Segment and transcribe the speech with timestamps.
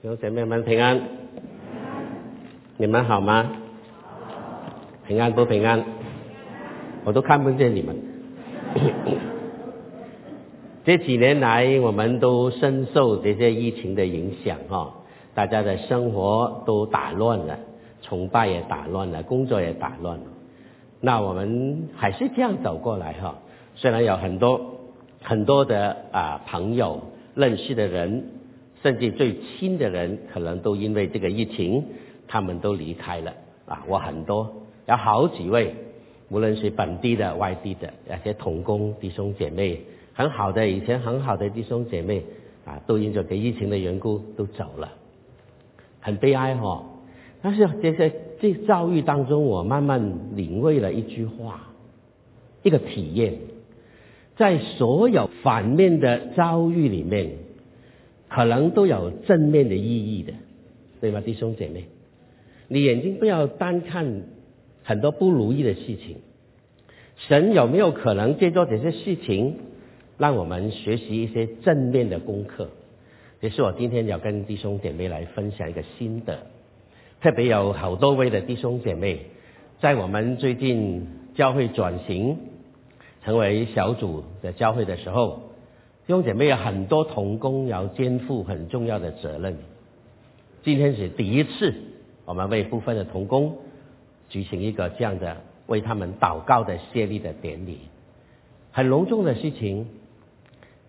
[0.00, 1.00] 弟兄姐妹们平安，
[2.76, 3.50] 你们好吗？
[5.08, 5.84] 平安不平安？
[7.02, 7.96] 我都看不见你们。
[10.86, 14.94] 这几年来，我们都深受这些疫情的影响哈，
[15.34, 17.58] 大家的生活都打乱了，
[18.00, 20.24] 崇拜也打乱了，工作也打乱了。
[21.00, 23.40] 那我们还是这样走过来哈，
[23.74, 24.60] 虽然有很多
[25.20, 27.00] 很多的啊朋友
[27.34, 28.26] 认识的人，
[28.82, 31.84] 甚至最亲的人，可能都因为这个疫情，
[32.26, 33.34] 他们都离开了
[33.66, 33.84] 啊。
[33.88, 35.74] 我很多有好几位，
[36.30, 39.80] 无论是本地的、外地的，那些同工弟兄姐妹，
[40.14, 42.22] 很好的以前很好的弟兄姐妹
[42.64, 44.92] 啊，都因着这疫情的缘故都走了，
[46.00, 46.84] 很悲哀哈。
[47.40, 51.68] 但是这些这遭遇当中，我慢慢领会了一句话，
[52.62, 53.34] 一个体验，
[54.36, 57.30] 在所有反面的遭遇里面，
[58.28, 60.32] 可能都有正面的意义的，
[61.00, 61.84] 对吗，弟兄姐妹？
[62.68, 64.22] 你眼睛不要单看
[64.84, 66.16] 很多不如意的事情，
[67.16, 69.56] 神有没有可能借助这些事情，
[70.18, 72.68] 让我们学习一些正面的功课？
[73.40, 76.38] 也是我今天要跟弟兄姐妹来分享一个心得。
[77.20, 79.20] 特别有好多位的弟兄姐妹，
[79.80, 82.36] 在我们最近教会转型
[83.24, 85.47] 成为小组的教会的时候，
[86.08, 89.58] 弟兄姐妹有很多童工要肩负很重要的责任。
[90.62, 91.74] 今天是第一次，
[92.24, 93.58] 我们为部分的童工
[94.30, 97.80] 举行一个这样的为他们祷告的谢礼的典礼，
[98.72, 99.86] 很隆重的事情，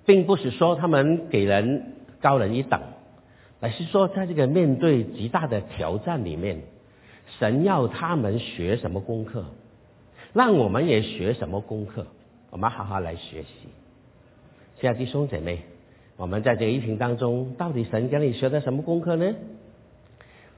[0.05, 2.79] 并不是说他们给人高人一等。
[3.59, 6.61] 而是说，在这个面对极大的挑战里面，
[7.39, 9.43] 神要他们学什么功课，
[10.31, 12.07] 让我们也学什么功课，
[12.51, 13.67] 我们好好来学习。
[14.79, 15.59] 亲爱的弟兄姐妹，
[16.15, 19.35] 我们在这个疫情当中，到底神给你学的什么功课呢？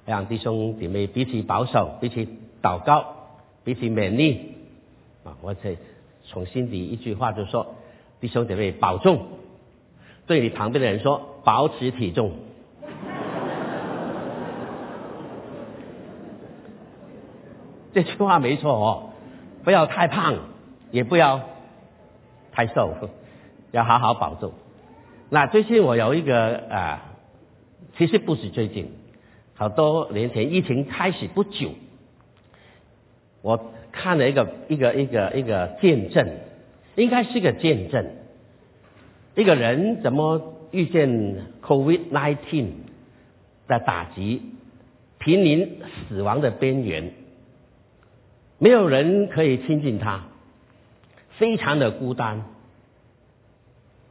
[0.05, 2.27] 让弟兄姐妹彼此保守，彼此
[2.61, 3.15] 祷告，
[3.63, 4.57] 彼此勉励。
[5.23, 5.75] 啊，我这
[6.23, 7.73] 从心底一句话就说：
[8.19, 9.25] 弟兄姐妹保重，
[10.27, 12.33] 对你旁边的人说，保持体重。
[17.91, 19.09] 这句话没错哦，
[19.63, 20.35] 不要太胖，
[20.91, 21.41] 也不要
[22.51, 22.93] 太瘦，
[23.71, 24.53] 要好好保重。
[25.29, 27.13] 那最近我有一个啊，
[27.97, 28.91] 其实不是最近，
[29.55, 31.71] 好多年前疫情开始不久，
[33.41, 36.27] 我看了一个一个一个一个见证，
[36.95, 38.05] 应该是个见证，
[39.35, 42.67] 一个人怎么遇见 COVID-19
[43.67, 44.41] 的打击，
[45.17, 45.79] 濒临
[46.09, 47.13] 死亡的边缘。
[48.57, 50.25] 没有人可以亲近他，
[51.37, 52.43] 非常的孤单，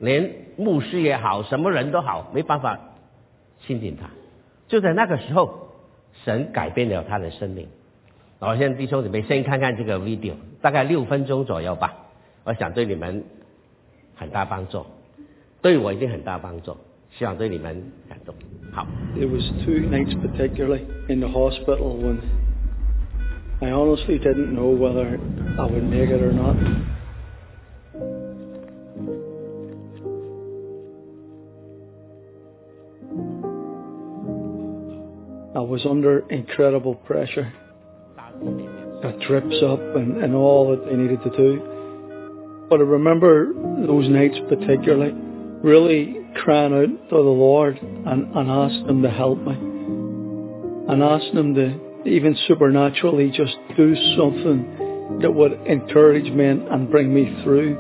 [0.01, 2.81] 连牧师也好，什么人都好，没办法
[3.61, 4.09] 亲近他。
[4.67, 5.69] 就在那个时候，
[6.25, 7.69] 神改变了他的生命。
[8.39, 11.95] 我现在弟兄姊妹先看看这个 video，大概六分钟左右吧，
[12.45, 13.23] 我想对你们
[14.17, 14.87] 很大帮助，
[15.61, 16.77] 对我一定很大帮助，
[17.11, 18.35] 希望对你们感动。
[18.73, 18.87] 好。
[19.17, 22.17] It was two nights particularly in the hospital when.
[23.63, 25.19] I honestly didn't know whether
[25.59, 26.57] I would make it or not.
[35.71, 37.53] Was under incredible pressure.
[39.03, 42.67] Got drips up and, and all that they needed to do.
[42.69, 43.53] But I remember
[43.87, 45.13] those nights particularly,
[45.63, 49.55] really crying out to the Lord and, and asking Him to help me.
[50.93, 57.15] And asking Him to even supernaturally just do something that would encourage me and bring
[57.15, 57.79] me through.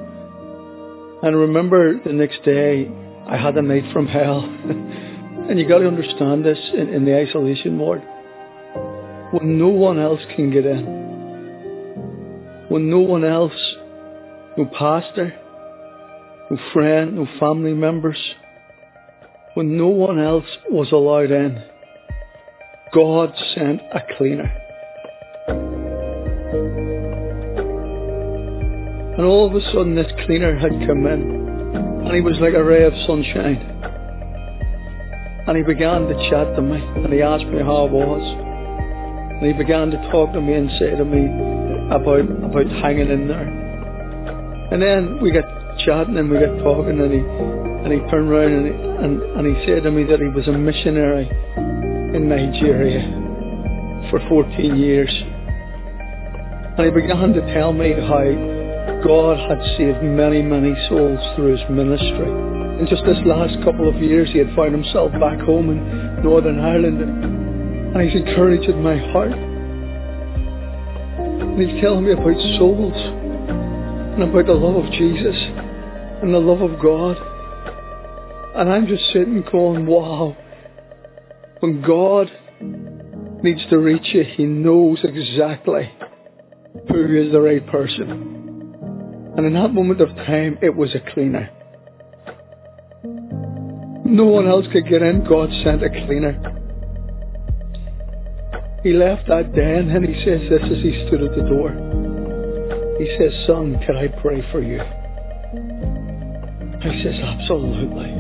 [1.25, 2.89] And remember the next day,
[3.27, 4.43] I had a night from hell.
[5.51, 8.01] and you got to understand this in, in the isolation ward.
[9.33, 10.85] When no one else can get in,
[12.69, 13.53] when no one else,
[14.57, 15.35] no pastor,
[16.51, 18.17] no friend, no family members,
[19.55, 21.61] when no one else was allowed in,
[22.95, 24.57] God sent a cleaner.
[29.19, 31.23] And all of a sudden this cleaner had come in
[32.07, 33.90] and he was like a ray of sunshine.
[35.51, 38.23] And he began to chat to me and he asked me how I was.
[38.23, 41.27] And he began to talk to me and say to me
[41.91, 43.51] about, about hanging in there.
[44.71, 45.43] And then we got
[45.83, 49.57] chatting and we got talking and he, and he turned around and he, and, and
[49.57, 51.27] he said to me that he was a missionary
[52.15, 53.03] in Nigeria
[54.09, 55.11] for 14 years.
[56.79, 61.71] And he began to tell me how God had saved many, many souls through his
[61.71, 66.23] ministry And just this last couple of years, he had found himself back home in
[66.23, 67.03] Northern Ireland,
[67.95, 69.35] and he's encouraging my heart.
[71.21, 75.37] And he's telling me about souls, and about the love of Jesus,
[76.23, 77.19] and the love of God.
[78.57, 80.35] And I'm just sitting going, wow.
[81.59, 82.33] When God
[83.45, 85.93] needs to reach you, He knows exactly
[86.89, 88.11] who is the right person.
[89.37, 91.51] And in that moment of time, it was a cleaner.
[94.11, 95.23] No one else could get in.
[95.23, 96.33] God sent a cleaner.
[98.83, 101.71] He left that den and he says this as he stood at the door.
[102.99, 104.81] He says, Son, can I pray for you?
[106.81, 108.11] I says, Absolutely.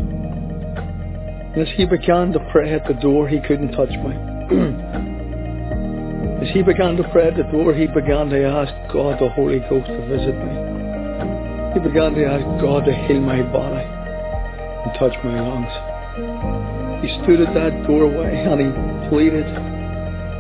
[1.50, 4.14] And as he began to pray at the door, he couldn't touch me.
[6.46, 9.58] as he began to pray at the door, he began to ask God, the Holy
[9.58, 10.54] Ghost, to visit me.
[11.74, 13.99] He began to ask God to heal my body
[14.84, 15.72] and touch my lungs.
[17.02, 18.66] He stood at that doorway and he
[19.08, 19.46] pleaded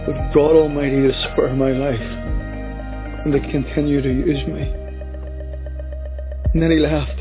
[0.06, 2.00] with God Almighty to spare my life
[3.24, 4.62] and to continue to use me.
[6.52, 7.20] And then he left.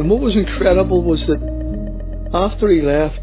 [0.00, 1.40] And what was incredible was that
[2.34, 3.20] after he left,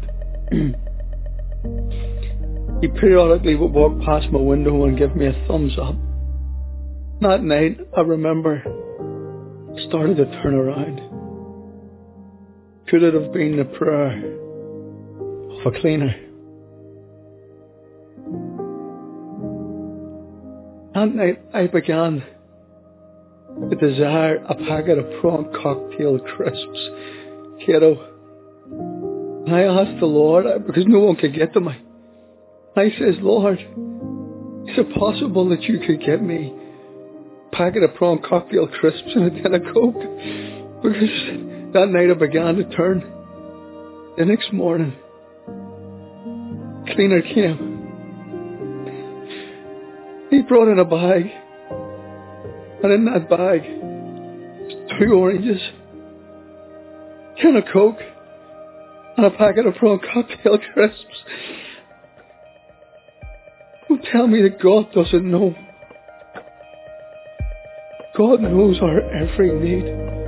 [2.80, 5.94] he periodically would walk past my window and give me a thumbs up.
[7.20, 8.62] That night, I remember,
[9.88, 11.09] started to turn around.
[12.90, 14.18] Could it have been the prayer
[15.60, 16.12] of a cleaner?
[20.92, 22.24] That night, I began
[23.70, 26.90] to desire a packet of prawn cocktail crisps,
[27.64, 27.94] kiddo.
[29.46, 31.80] And I asked the Lord, because no one could get to me.
[32.74, 36.52] I says, Lord, is it possible that you could get me
[37.52, 40.82] a packet of prawn cocktail crisps and a tin of Coke?
[40.82, 43.00] Because that night I began to turn.
[44.18, 44.96] The next morning,
[46.94, 47.70] cleaner came.
[50.30, 51.30] He brought in a bag.
[52.82, 53.62] And in that bag,
[54.98, 55.60] two oranges,
[57.40, 57.98] can of Coke,
[59.16, 61.24] and a packet of prawn cocktail crisps.
[63.88, 65.54] Don't tell me that God doesn't know.
[68.16, 70.19] God knows our every need.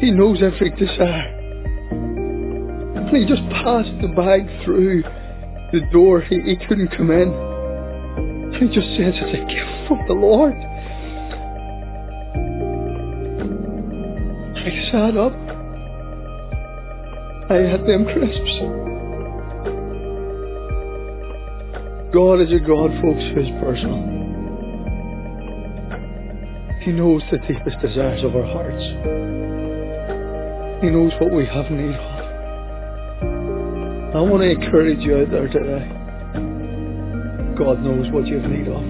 [0.00, 1.32] He knows every desire.
[2.96, 5.02] And he just passed the bag through
[5.72, 6.20] the door.
[6.20, 7.32] He, he couldn't come in.
[7.32, 10.54] And he just says it's a gift from the Lord.
[14.56, 15.32] I sat up.
[17.48, 18.86] I had them crisps.
[22.12, 24.02] God is a God, folks, who is personal.
[26.82, 28.82] He knows the deepest desires of our hearts.
[30.86, 32.00] He knows what we have need of.
[34.14, 35.84] I want to encourage you out there today.
[37.58, 38.84] God knows what you have need of.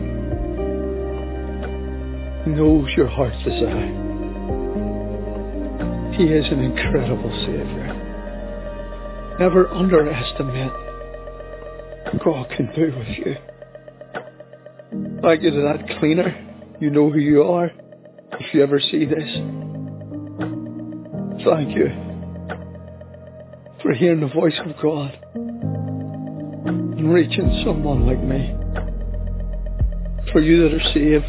[2.44, 3.88] He knows your heart's desire.
[6.18, 7.94] He is an incredible Savior.
[9.40, 10.72] Never underestimate
[12.12, 13.36] what God can do with you.
[15.22, 16.76] Thank you to that cleaner.
[16.78, 17.70] You know who you are.
[18.38, 19.65] If you ever see this,
[21.46, 21.86] thank you
[23.80, 28.52] for hearing the voice of God and reaching someone like me.
[30.32, 31.24] For you that are saved,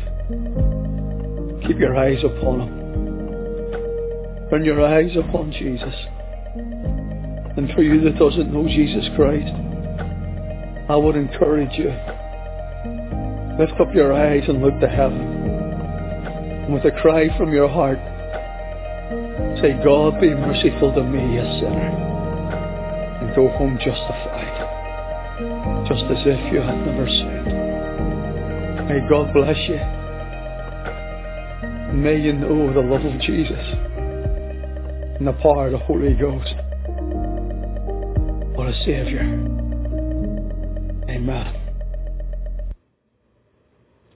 [1.67, 4.49] keep your eyes upon Him.
[4.49, 5.93] Turn your eyes upon Jesus.
[7.55, 9.53] And for you that doesn't know Jesus Christ,
[10.89, 11.93] I would encourage you.
[13.59, 15.21] Lift up your eyes and look to heaven.
[16.65, 17.99] And with a cry from your heart,
[19.60, 21.90] say, God be merciful to me, a sinner.
[23.20, 24.56] And go home justified.
[25.88, 27.46] Just as if you had never sinned.
[28.88, 29.80] May God bless you.
[31.94, 33.66] May you know the love of Jesus
[35.18, 36.54] and the power of the Holy Ghost.
[38.56, 39.24] What a Savior.
[41.08, 41.54] Amen.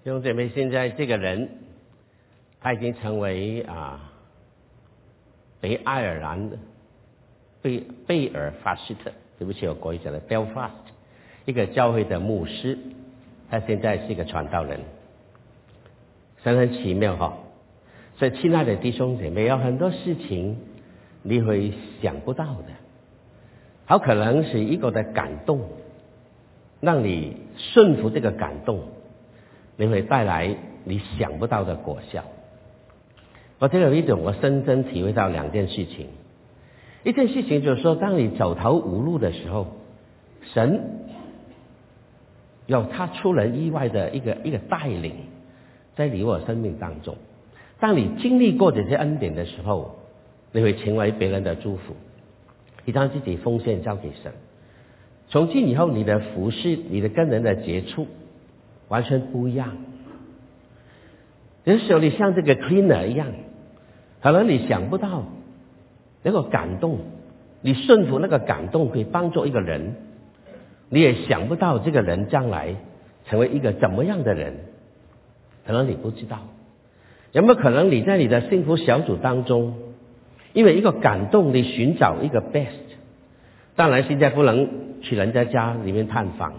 [0.02, 1.48] 弟兄姐妹，现在这个人
[2.60, 4.00] 他已经成为啊
[5.61, 6.57] 北爱尔兰的
[7.61, 10.71] 贝贝尔法斯特，对不起，我国语讲的 Belfast
[11.45, 12.77] 一个教会的牧师，
[13.49, 14.79] 他现在是一个传道人，
[16.43, 17.37] 神很奇妙哈、
[18.17, 20.57] 所以，亲爱的弟兄姐妹，有很多事情
[21.21, 22.67] 你会想不到的，
[23.85, 25.61] 好可能是一个的感动，
[26.79, 28.81] 让你顺服这个感动，
[29.75, 32.23] 你会带来你想不到的果效。
[33.61, 36.07] 我这个一种，我深深体会到两件事情。
[37.03, 39.67] 一件事情就是说，当你走投无路的时候，
[40.51, 40.81] 神
[42.65, 45.13] 有他出人意外的一个一个带领，
[45.95, 47.15] 在你我生命当中。
[47.79, 49.95] 当你经历过这些恩典的时候，
[50.51, 51.95] 你会成为别人的祝福。
[52.83, 54.31] 你将自己奉献交给神，
[55.29, 58.07] 从今以后，你的服饰、你的跟人的接触
[58.87, 59.77] 完全不一样。
[61.63, 63.27] 有时候你像这个 cleaner 一样。
[64.21, 65.23] 可能你想不到
[66.23, 66.99] 那个感动，
[67.61, 69.95] 你顺服那个感动可以帮助一个人，
[70.89, 72.75] 你也想不到这个人将来
[73.25, 74.53] 成为一个怎么样的人，
[75.65, 76.39] 可能你不知道。
[77.31, 79.73] 有没有可能你在你的幸福小组当中，
[80.53, 82.67] 因为一个感动，你寻找一个 best？
[83.75, 84.69] 当然现在不能
[85.01, 86.53] 去人家家里面探访。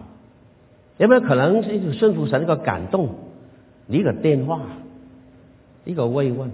[0.97, 3.11] 有没有可能是一个顺服神一个感动，
[3.87, 4.63] 一个电话，
[5.85, 6.51] 一个慰问？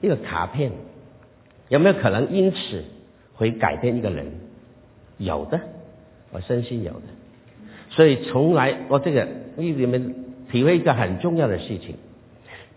[0.00, 0.72] 一个卡片
[1.68, 2.84] 有没有可能因此
[3.34, 4.26] 会改变一个人？
[5.18, 5.60] 有的，
[6.32, 7.02] 我深信有的。
[7.90, 10.14] 所以从来我这个为你们
[10.50, 11.96] 体会一个很重要的事情，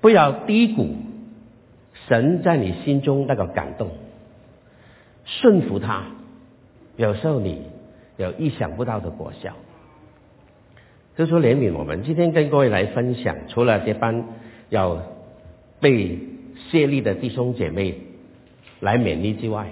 [0.01, 0.95] 不要低估
[2.07, 3.91] 神在你心中那个感动，
[5.25, 6.03] 顺服他，
[6.97, 7.61] 有时候你
[8.17, 9.53] 有意想不到的果效。
[11.15, 14.25] 就说怜悯我们，今天跟各位来分享，除了这班
[14.69, 15.01] 要
[15.79, 16.32] 被。
[16.69, 17.95] 谢力的弟兄姐妹
[18.79, 19.69] 来勉励之外，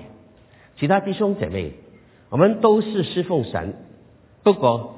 [0.77, 1.71] 其他弟兄姐妹，
[2.29, 3.73] 我们都是侍奉神，
[4.43, 4.95] 不过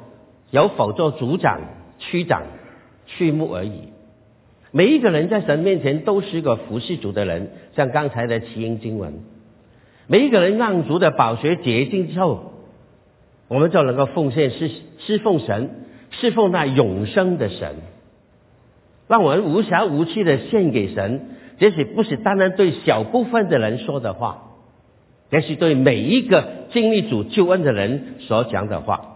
[0.52, 1.62] 有否做组长、
[2.00, 2.44] 区长、
[3.06, 3.90] 区牧而已。
[4.72, 9.14] 每一个人在神面前都是一个服侍主的人，像刚才的奇音经文，
[10.08, 12.54] 每一个人让主的宝学洁净之后，
[13.48, 15.70] 我们就能够奉献侍侍奉神，
[16.10, 17.76] 侍奉那永生的神，
[19.08, 21.30] 让我们无暇无期的献给神。
[21.60, 24.50] 这是不是单单对小部分的人说的话？
[25.30, 29.10] 这是对每一个经历主救恩的人所讲的话。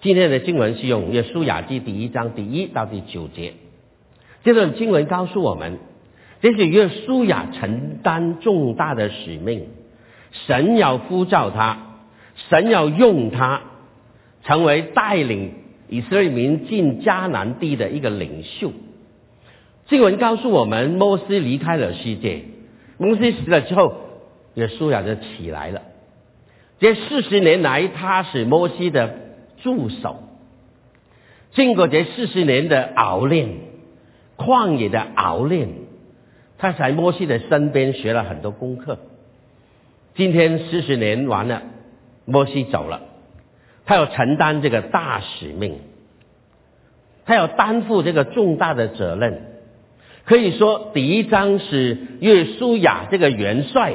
[0.00, 3.54] 今天的经文是用约书亚记第一章第一到第九节。
[4.44, 5.78] 这段经文告诉我们，
[6.40, 9.66] 这是约书亚承担重大的使命，
[10.46, 11.78] 神要呼召他，
[12.48, 13.62] 神要用他，
[14.44, 15.52] 成为带领
[15.88, 18.72] 以色列民进迦南地的一个领袖。
[19.88, 22.42] 经文告诉我们，摩西离开了世界，
[22.98, 23.94] 摩西死了之后，
[24.54, 25.80] 约书亚就起来了。
[26.78, 29.14] 这四十年来，他是摩西的
[29.62, 30.22] 助手。
[31.52, 33.48] 经过这四十年的熬练，
[34.36, 35.70] 旷野的熬练，
[36.58, 38.98] 他在摩西的身边学了很多功课。
[40.14, 41.62] 今天四十年完了，
[42.26, 43.00] 摩西走了，
[43.86, 45.78] 他要承担这个大使命，
[47.24, 49.54] 他要担负这个重大的责任。
[50.28, 53.94] 可以说，第一章是约书亚这个元帅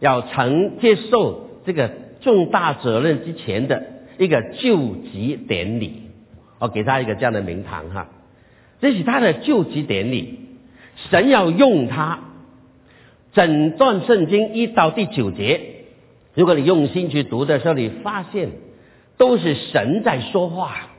[0.00, 3.82] 要承接受这个重大责任之前的
[4.18, 6.02] 一个救急典礼。
[6.58, 8.08] 我给他一个这样的名堂哈，
[8.82, 10.40] 这是他的救急典礼。
[11.08, 12.18] 神要用他，
[13.32, 15.86] 整段圣经一到第九节，
[16.34, 18.50] 如果你用心去读的时候，你发现
[19.16, 20.90] 都是神在说话，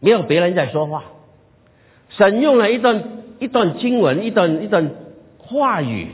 [0.00, 1.04] 没有别人在说话。
[2.10, 3.16] 神用了一段。
[3.38, 4.90] 一段经文，一段一段
[5.38, 6.08] 话语，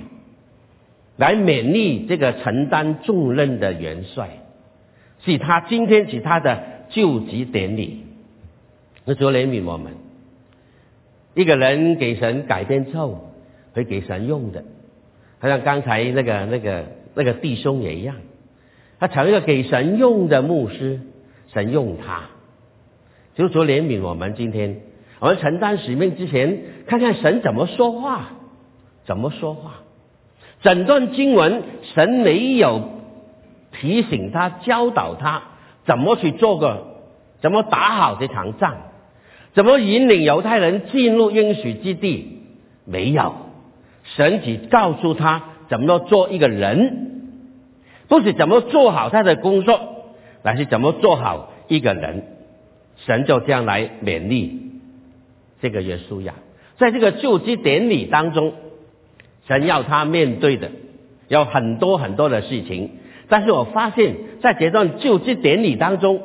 [1.17, 4.41] 来勉励这个承担重任的元帅，
[5.25, 8.05] 是他今天是他的救急典礼。
[9.05, 9.93] 那主怜悯我们，
[11.35, 13.33] 一个人给神改变之后，
[13.73, 14.65] 会给神用的，
[15.39, 18.17] 好像刚才那个那个那个弟兄也一样，
[18.99, 21.01] 他成为一个给神用的牧师，
[21.53, 22.31] 神用他，
[23.35, 24.81] 就主怜悯我们今天。
[25.23, 28.31] 我们承担使命之前，看看神怎么说话，
[29.05, 29.75] 怎么说话。
[30.63, 31.63] 整段经文，
[31.95, 32.89] 神没有
[33.71, 35.45] 提醒他、教导他
[35.87, 36.97] 怎么去做个，
[37.41, 38.79] 怎么打好这场仗，
[39.55, 42.41] 怎么引领犹太人进入应许之地，
[42.85, 43.37] 没有。
[44.17, 47.31] 神只告诉他怎么做一个人，
[48.09, 49.79] 不是怎么做好他的工作，
[50.43, 52.25] 而是怎么做好一个人。
[52.97, 54.72] 神就这样来勉励。
[55.63, 56.35] 这个约书亚，
[56.77, 58.53] 在这个就职典礼当中，
[59.47, 60.73] 神要他面对的
[61.29, 62.91] 有很多很多的事情。
[63.29, 66.23] 但是我发现，在这段就职典礼当中，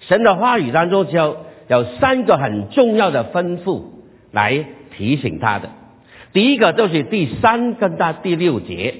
[0.00, 1.36] 神的话语当中就
[1.68, 3.84] 有三个很重要的吩咐
[4.32, 5.70] 来提醒他的。
[6.32, 8.94] 第一个就是第三跟到第六节，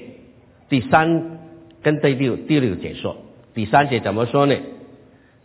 [0.69, 1.39] 第三
[1.81, 3.17] 跟第六第六节说，
[3.53, 4.55] 第三节怎么说呢？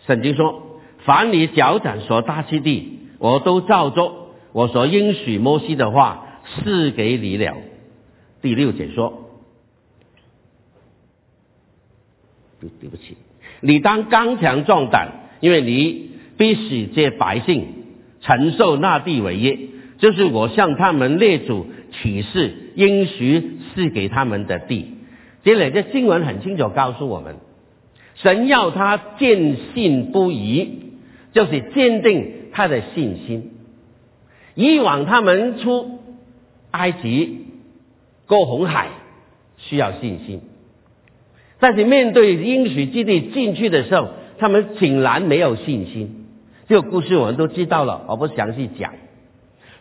[0.07, 4.14] 圣经说：“凡你脚掌所踏之地，我都照做。”
[4.59, 7.59] 我所应许摩西的话是给你了。
[8.43, 9.31] 第六节说。
[12.61, 13.17] 对对不起，
[13.61, 17.67] 你当刚强壮胆，因为你必须借百姓
[18.21, 19.57] 承受那地为业，
[19.99, 24.95] 就是我向他们列祖启示应许赐给他们的地。
[25.45, 27.37] 这两个经文很清楚告诉我们，
[28.17, 30.69] 神要他坚信不疑，
[31.33, 33.53] 就是坚定他的信心。
[34.59, 36.00] 以往他们出
[36.73, 37.47] 埃及
[38.27, 38.88] 过红海
[39.57, 40.41] 需要信心。
[41.61, 46.27] 但是面对应许基地进去的时候，他们竟然没有信心。
[46.67, 48.95] 这个故事我们都知道了，我不详细讲。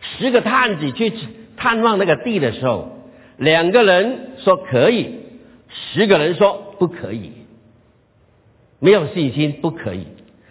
[0.00, 1.12] 十个探子去
[1.56, 3.00] 探望那个地的时候，
[3.36, 5.10] 两个人说可以，
[5.68, 7.32] 十个人说不可以，
[8.78, 10.06] 没有信心，不可以，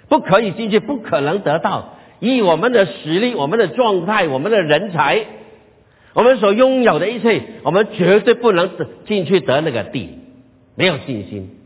[0.09, 1.93] 不可以进去，不可能得到。
[2.19, 5.25] 以我们的实力、我们的状态、我们的人才、
[6.13, 8.69] 我们所拥有的一切，我们绝对不能
[9.05, 10.19] 进去得那个地。
[10.75, 11.57] 没有信心，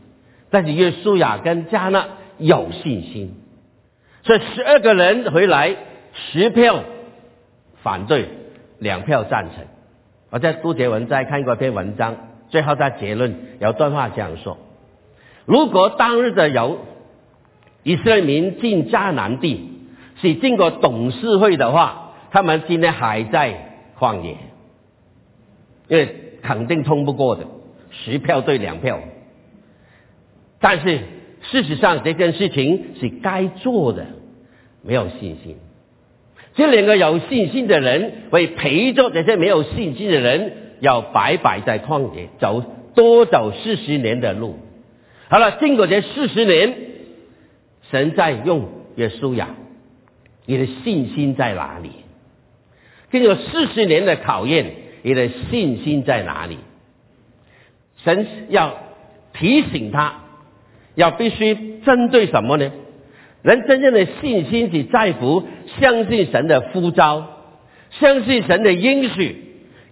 [0.50, 2.06] 但是约书亚跟加纳
[2.38, 3.34] 有信心，
[4.22, 5.76] 所以十二个人回来，
[6.14, 6.82] 十票
[7.82, 8.28] 反对，
[8.78, 9.64] 两票赞成。
[10.30, 12.16] 我在杜杰文在看过一篇文章，
[12.48, 14.56] 最后在结论有段话这样说：
[15.44, 16.78] 如果当日的有
[17.82, 19.71] 以色列民进迦南地
[20.22, 24.36] 是经过董事会的话，他们今天还在旷野，
[25.88, 27.44] 因为肯定通不过的。
[27.90, 29.00] 十票对两票，
[30.60, 31.00] 但是
[31.42, 34.06] 事实上这件事情是该做的，
[34.82, 35.58] 没有信心。
[36.54, 42.62] 这两个有信心的人会陪着这些没有信心的人，要白白在旷野走
[42.94, 44.56] 多走四十年的路。
[45.28, 46.74] 好了，经过这四十年，
[47.90, 49.50] 神在用耶稣呀，
[50.46, 51.90] 你的信心在哪里？
[53.10, 54.72] 经过四十年的考验，
[55.02, 56.58] 你的信心在哪里？
[58.04, 58.76] 神要
[59.32, 60.14] 提醒他，
[60.94, 62.72] 要必须针对什么呢？
[63.42, 65.44] 人真正的信心是在乎
[65.80, 67.26] 相信神的呼召，
[67.90, 69.36] 相信神的应许，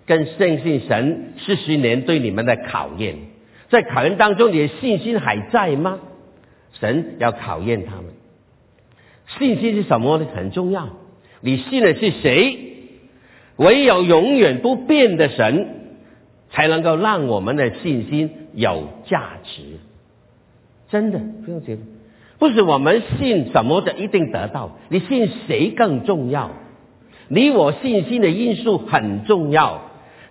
[0.06, 3.16] 更相信神四十年对你们的考验。
[3.68, 5.98] 在考验当中，你的信心还在吗？
[6.80, 8.06] 神要考验他们。
[9.38, 10.26] 信心是什么呢？
[10.34, 10.88] 很重要。
[11.40, 12.58] 你信的是谁？
[13.56, 15.76] 唯有永远不变的神。
[16.52, 19.62] 才能够让我们的信心有价值，
[20.88, 21.82] 真的不用觉得，
[22.40, 26.50] 不是我们信什么的一定得到，你信谁更重要？
[27.28, 29.82] 你我信心的因素很重要，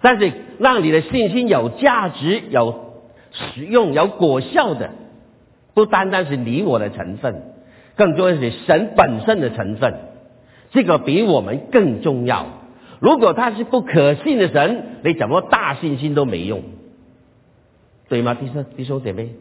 [0.01, 2.95] 但是让你的信心有价值、有
[3.31, 4.91] 实用、有果效的，
[5.73, 7.43] 不单单是你我的成分，
[7.99, 9.93] 更多的是神本身的成分，
[10.71, 12.45] 这个比我们更重要。
[13.01, 16.63] 如果他是不可信的神，你怎么大信心都没用，
[18.07, 18.35] 对吗？
[18.35, 19.31] 弟兄弟兄姐妹，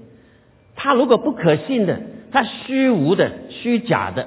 [0.74, 2.00] 他如果不可信的，
[2.32, 4.26] 他虚无的、虚假的，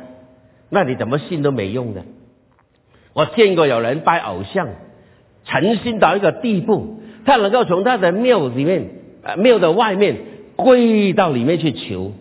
[0.70, 2.04] 那你怎么信都没用的。
[3.12, 4.70] 我见过有人拜偶像，
[5.44, 8.92] 诚心到一个地步，他能够从他的庙里面、
[9.24, 10.16] 呃庙的外面
[10.56, 12.14] 跪到里面去求，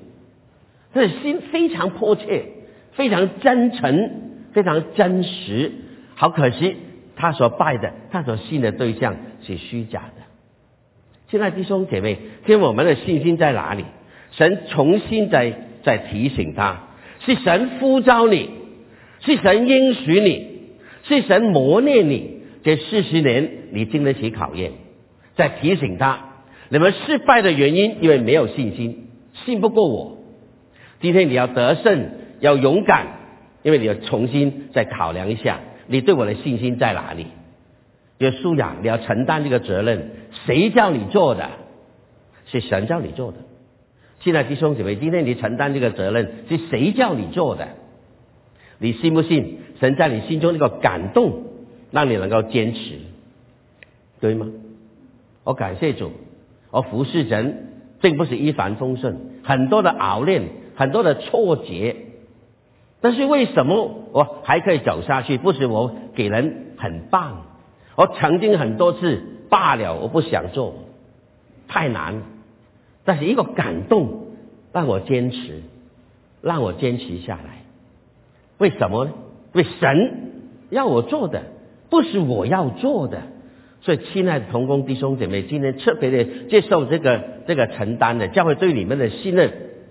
[0.92, 2.44] 他的心非常迫切、
[2.92, 4.10] 非常真诚、
[4.52, 5.72] 非常真实。
[6.14, 6.76] 好可惜。
[7.16, 10.22] 他所拜的，他所信的对象是虚假的。
[11.28, 13.84] 现在弟兄姐妹，听我们的信心在哪里？
[14.30, 16.88] 神重新在在提醒他，
[17.20, 18.48] 是神呼召你，
[19.20, 20.46] 是神应许你，
[21.02, 22.40] 是神磨练你。
[22.62, 24.72] 这四十年你经得起考验，
[25.34, 26.20] 在提醒他，
[26.70, 29.08] 你们失败的原因，因为没有信心，
[29.44, 30.19] 信不过我。
[31.00, 32.10] 今天你要得胜，
[32.40, 33.06] 要勇敢，
[33.62, 35.60] 因为你要重新再考量一下。
[35.86, 37.26] 你对我的信心在哪里？
[38.18, 40.10] 有素养，你要承担这个责任。
[40.46, 41.48] 谁叫你做的？
[42.46, 43.38] 是神叫你做的。
[44.20, 47.68] 现在弟兄姊妹，今天你承担这个责任，是谁叫你做的？
[48.78, 49.58] 你信不信？
[49.80, 51.44] 神在你心中那个感动，
[51.90, 52.98] 让你能够坚持，
[54.20, 54.46] 对吗？
[55.44, 56.12] 我感谢主，
[56.70, 57.68] 我服侍神，
[58.02, 60.42] 并不是一帆风顺，很多的熬练，
[60.80, 61.94] 很多的错觉。
[63.02, 65.36] 但是为什么我还可以走下去？
[65.36, 67.42] 不是我给人很棒，
[67.96, 70.74] 我曾经很多次罢了，我不想做，
[71.68, 72.22] 太难。
[73.04, 74.28] 但是一个感动
[74.72, 75.62] 让我坚持，
[76.40, 77.62] 让我坚持下来。
[78.56, 79.12] 为什么呢？
[79.52, 80.32] 为神
[80.70, 81.42] 要我做的，
[81.90, 83.20] 不是我要做的。
[83.82, 89.50] 所以，亲爱的同工弟兄姐妹，今天特别的接受这个这个承担的教会对你们的信任，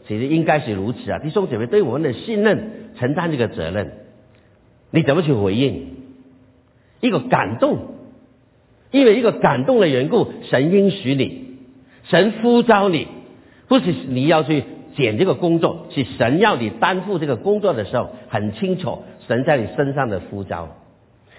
[0.10, 1.20] 其实应该是如此啊！
[1.20, 2.90] 弟兄姐妹对我们的信任。
[2.98, 3.92] 承担这个责任，
[4.92, 5.96] 你怎么去回应？
[7.00, 7.78] 一个感动，
[8.92, 11.60] 因为一个感动的缘故，神应许你，
[12.04, 13.08] 神呼召你，
[13.70, 14.66] 不是你要去
[14.98, 20.76] 捡这个工作，是神要你担负这个工作的时候，很清楚神在你身上的呼召。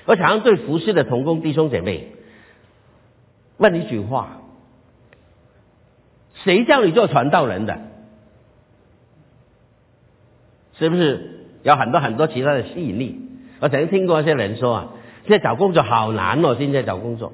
[0.06, 2.12] 我常常对服侍的同工弟兄姐妹
[3.58, 4.40] 问一句话：
[6.42, 7.89] 谁叫你做传道人的？
[10.80, 13.20] 是不是有很多很多其他的吸引力？
[13.60, 14.88] 我曾经听过一些人说啊，
[15.26, 17.32] 现在找工作好难哦，现在找工作，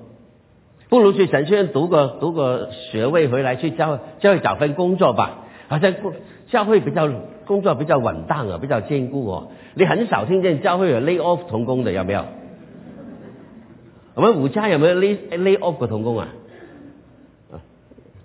[0.89, 5.95] 不如去神学院读个读个学位回来去教教会找份工作吧，好像
[6.49, 7.09] 教会比较
[7.47, 9.49] 工作比较稳当啊，比较坚固哦。
[9.75, 12.25] 你很少听见教会有 lay off 同工的，有没有？
[14.17, 16.29] 我们五家有没有 lay lay off 的同工啊？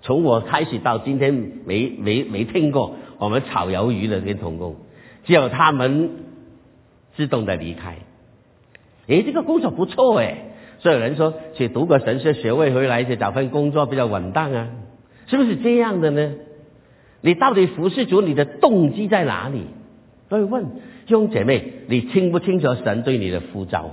[0.00, 1.32] 从我开始到今天，
[1.64, 4.74] 没没没听过我们炒鱿鱼的这些同工。
[5.24, 6.10] 只有他们
[7.14, 7.96] 自动的离开。
[9.06, 14.68] 诶，这个工作不错诶，所以有人说去读个神学学位回来，去找份工作比较稳当啊，
[15.26, 16.32] 是不是这样的呢？
[17.20, 19.66] 你到底服侍主，你的动机在哪里？
[20.28, 23.90] 所以问弟兄姐妹，你清不清楚神对你的呼召？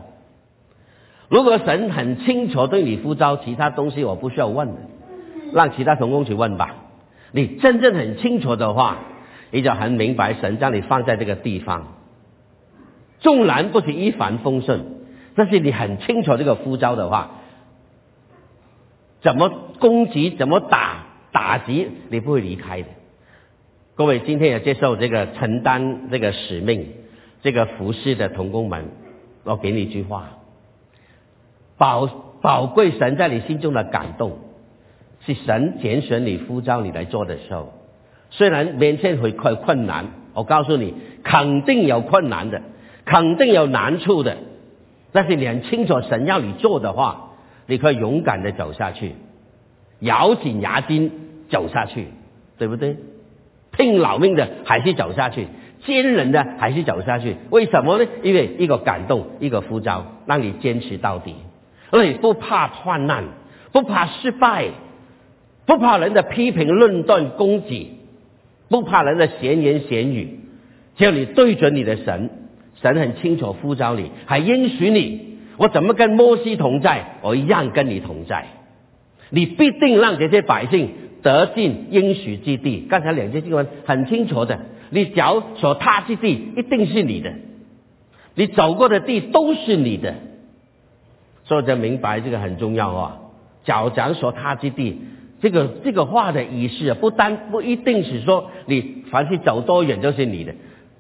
[1.27, 4.75] 如果神很清楚对你呼召，其他东西我不需要问的，
[5.53, 6.75] 让其他同工去问吧。
[7.31, 8.99] 你真正很清楚的话。
[9.51, 11.95] 你就很明白，神将你放在这个地方，
[13.19, 14.85] 纵然不是一帆风顺，
[15.35, 17.31] 但是你很清楚这个呼召的话，
[19.21, 22.87] 怎么攻击，怎么打打击，你不会离开的。
[23.95, 26.93] 各位今天也接受这个承担这个使命、
[27.41, 28.85] 这个服侍的同工们，
[29.43, 30.37] 我给你一句话：
[31.77, 32.07] 宝
[32.41, 34.39] 宝贵神在你心中的感动，
[35.25, 37.73] 是神拣选你、呼召你来做的时候。
[38.31, 42.61] 虽然面前会困困难，我告诉你，肯定有困难的，
[43.05, 44.37] 肯定有难处的。
[45.11, 47.31] 但是你很清楚，神要你做的话，
[47.65, 49.13] 你可以勇敢的走下去，
[49.99, 51.11] 咬紧牙筋
[51.49, 52.07] 走下去，
[52.57, 52.97] 对不对？
[53.71, 55.47] 拼老命的还是走下去，
[55.85, 57.35] 坚韧的还是走下去。
[57.49, 58.05] 为什么呢？
[58.21, 61.35] 因为一个感动，一个呼召，让你坚持到底，
[61.89, 63.23] 而你不怕患难，
[63.71, 64.67] 不怕失败，
[65.65, 67.98] 不怕人的批评、论断、攻击。
[68.69, 70.39] 不怕人的闲言闲语，
[70.95, 72.29] 只要你对准你的神，
[72.81, 78.45] 神很清楚呼召你，还应许你，我怎么跟摩西同在，我一样跟你同在。
[79.31, 80.89] 你必定让这些百姓
[81.21, 82.85] 得进应许之地。
[82.89, 87.33] 刚才两节经文很清楚的，你脚所踏之地一定是你的，
[88.35, 90.15] 你走过的地都是你的。
[91.45, 93.17] 所以就明白这个很重要啊，
[93.63, 95.01] 脚掌所踏之地。
[95.41, 100.53] 这个这个话的意思啊，不单不一定是说你凡是走多远都是你的，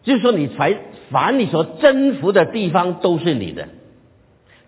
[0.03, 0.73] 就是说你凡
[1.09, 3.67] 凡你所征服的地方都是你的。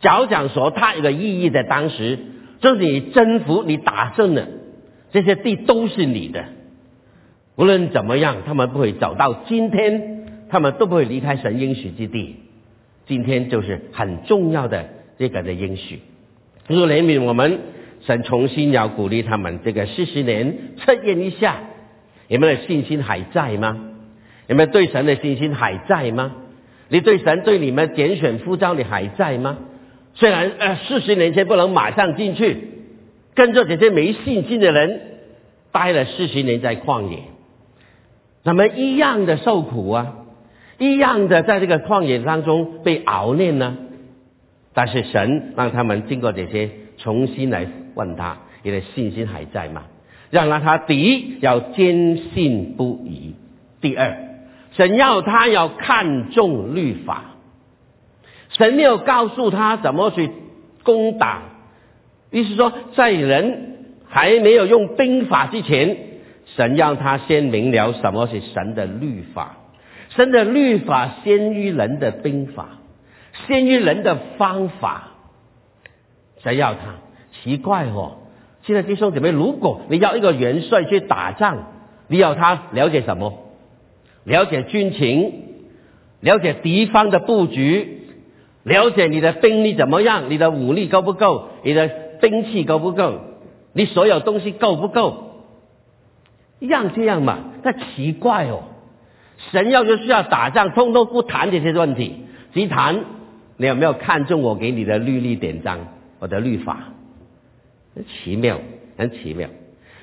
[0.01, 2.19] 脚讲说它有个意义在当时，
[2.59, 4.47] 就是你征服你打胜了
[5.11, 6.45] 这些地都是你的。
[7.55, 12.35] 无论怎么样，他们不会走到今天，他们都不会离开神应许之地。
[13.05, 15.99] 今天就是很重要的这个的应许，
[16.67, 17.59] 如怜悯我们。
[18.05, 21.57] 神重新要鼓励他们，这个四十年测验一下，
[22.27, 23.77] 你们的信心还在吗？
[24.47, 26.33] 你们对神的信心还在吗？
[26.89, 29.57] 你对神对你们拣选呼召你还在吗？
[30.15, 32.57] 虽然呃四十年前不能马上进去，
[33.33, 35.01] 跟着这些没信心的人
[35.71, 37.19] 待了四十年在旷野，
[38.43, 40.15] 咱们一样的受苦啊，
[40.79, 43.77] 一样的在这个旷野当中被熬炼呢。
[44.73, 47.67] 但是神让他们经过这些重新来。
[47.95, 49.83] 问他，你的信心还在吗？
[50.29, 53.35] 让让他第一要坚信不疑，
[53.81, 54.17] 第二，
[54.71, 57.25] 神要他要看重律法。
[58.57, 60.29] 神没有告诉他怎么去
[60.83, 61.43] 攻打，
[62.31, 63.77] 意思说，在人
[64.07, 65.97] 还没有用兵法之前，
[66.55, 69.57] 神要他先明了什么是神的律法。
[70.09, 72.79] 神的律法先于人的兵法，
[73.47, 75.11] 先于人的方法。
[76.43, 76.79] 神要他。
[77.31, 78.17] 奇怪哦，
[78.63, 81.57] 现在弟兄姊妹，如果你要一个元帅去打仗，
[82.07, 83.33] 你要他了解什么？
[84.23, 85.33] 了解军情，
[86.19, 88.07] 了解敌方的布局，
[88.63, 91.87] 了解你的兵力怎么样，你的武力够不够，你的
[92.21, 93.19] 兵器够不够，
[93.73, 95.29] 你所有东西够不够？
[96.59, 97.39] 一样这样嘛？
[97.63, 98.63] 那奇怪哦，
[99.51, 103.03] 神要就是要打仗，通通不谈这些问题，只谈
[103.57, 105.79] 你有没有看中我给你的律例典章，
[106.19, 106.77] 我的律法。
[108.05, 108.59] 奇妙，
[108.97, 109.49] 很奇妙。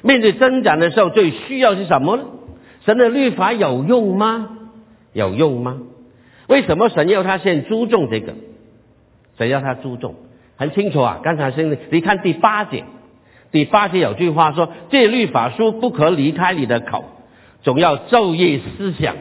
[0.02, 2.24] 面对增长的时候，最需要是什么呢？
[2.84, 4.50] 神的律法有用吗？
[5.12, 5.78] 有用吗？
[6.46, 8.34] 为什么神要他先注重这个？
[9.36, 10.14] 神要他注重，
[10.56, 11.20] 很清楚啊。
[11.22, 12.84] 刚才是你看第八节，
[13.52, 17.04] 第八节有句话说：“这律法书不可离开你的口，
[17.62, 19.16] 总要昼夜思想，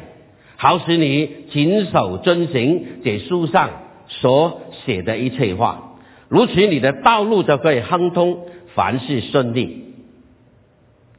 [0.55, 3.69] 好使你谨守遵行这书上
[4.07, 5.97] 所写的一切话。
[6.29, 8.47] 如此，你的道路就可以亨通，
[8.77, 9.95] 凡事顺利。”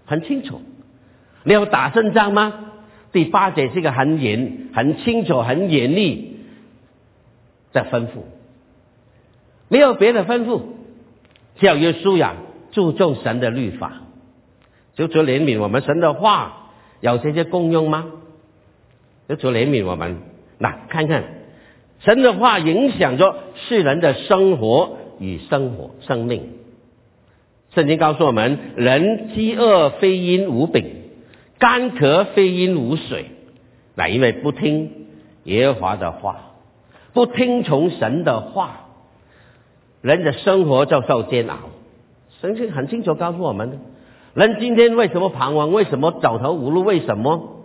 [0.07, 0.63] 很清楚，
[1.45, 2.55] 你要打胜仗吗？
[3.13, 6.37] 第八节是一个很严、很清楚、很严厉
[7.75, 8.23] 的吩咐，
[9.69, 10.63] 没有别的吩咐，
[11.57, 12.37] 教育、素养
[12.71, 14.01] 注重神的律法，
[14.95, 15.83] 就主怜悯我们。
[15.83, 18.07] 神的话有这些功用吗？
[19.29, 20.19] 就主怜悯我们。
[20.59, 21.25] 那看看
[22.01, 26.49] 神的话影响着世人的生活与生活生命。
[27.79, 30.85] 圣经告诉我们：人饥饿非因无饼，
[31.61, 33.27] 干渴非因无水，
[33.95, 34.91] 那因为不听
[35.45, 36.55] 耶和华的话，
[37.13, 38.89] 不听从神的话，
[40.03, 41.57] 人的生活就受煎熬。
[42.41, 43.79] 圣经很清楚告诉我们：
[44.35, 45.71] 人今天为什么彷徨？
[45.71, 46.83] 为什么走投无路？
[46.83, 47.63] 为什么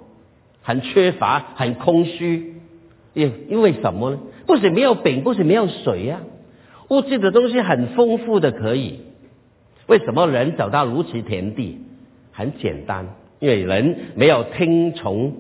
[0.61, 2.53] 很缺乏、很空虚？
[3.15, 4.19] 因因为什么呢？
[4.45, 6.19] 不是没有饼，不是没有水呀，
[6.89, 8.99] 物质的东西很丰富的，可以。
[9.87, 11.79] 为什么人走到如此田地？
[12.31, 13.05] 很简单，
[13.39, 15.33] 因为人没有听从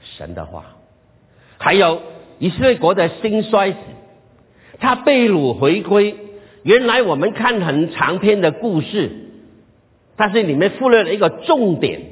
[0.00, 0.76] 神的话。
[1.58, 2.02] 还有
[2.38, 3.76] 以色列国的兴衰史，
[4.78, 6.16] 他被掳回归。
[6.62, 9.10] 原来我们看很长篇的故事，
[10.16, 12.02] 但是里面忽略了一个重点，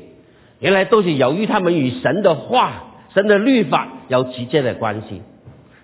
[0.60, 5.20] 原来都是由于他们与神的话、神的律法有直接的关系。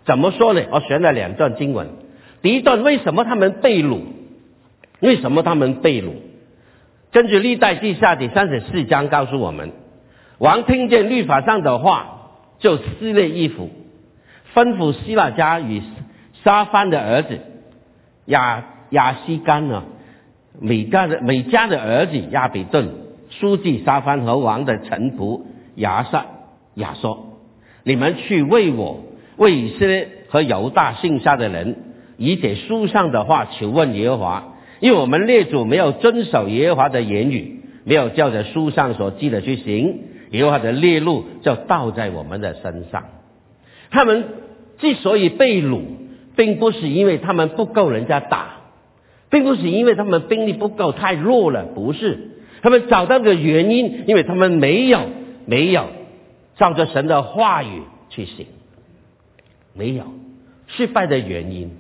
[0.07, 0.63] 怎么说呢？
[0.71, 1.89] 我选了两段经文。
[2.41, 3.99] 第一段，为什么他们被掳？
[5.01, 6.13] 为什么他们被掳？
[7.13, 9.73] 根据历代记下第三十四章告诉我们，
[10.39, 13.69] 王听见律法上的话，就撕裂衣服，
[14.55, 15.83] 吩咐希腊家与
[16.45, 17.41] 沙番的儿子
[18.27, 19.85] 亚亚西干呢，
[20.61, 22.91] 美家的美家的儿子亚比顿，
[23.31, 25.43] 书记沙番和王的臣仆
[25.75, 26.27] 亚萨
[26.75, 27.39] 亚说
[27.83, 29.03] ：“你们去为我
[29.37, 31.77] 为以色列和犹大剩下的人，
[32.19, 34.45] 以这书上的话求问耶和华。”
[34.81, 43.05] 因为我们列祖没有遵守耶和华的言语，没有照着书上所记的去行，耶和华的烈怒就倒在我们的身上。
[43.91, 44.25] 他们
[44.79, 45.83] 之所以被掳，
[46.37, 48.61] 并不是因为他们不够人家打，
[49.29, 52.29] 并不是因为他们兵力不够太弱了，不是。
[52.63, 55.01] 他们找到个原因，因为他们没有
[55.47, 55.89] 没有
[56.57, 58.47] 照着神的话语去行，
[59.75, 60.05] 没有
[60.69, 61.71] 失败的原因。